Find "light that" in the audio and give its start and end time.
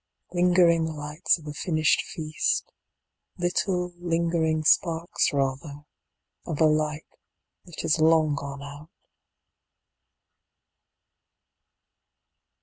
6.65-7.83